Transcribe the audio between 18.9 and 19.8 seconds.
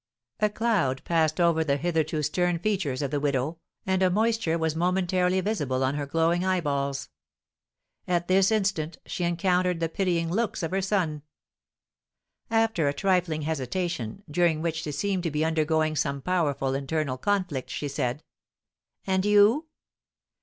"And you?"